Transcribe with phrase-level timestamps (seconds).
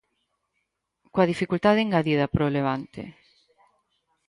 [1.13, 3.03] Coa dificultade engadida pro Levante.